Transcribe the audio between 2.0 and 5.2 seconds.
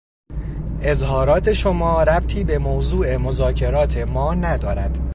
ربطی به موضوع مذاکرات ما ندارد.